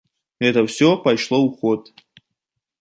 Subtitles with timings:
[0.43, 1.81] Гэта ўсё пайшло ў ход.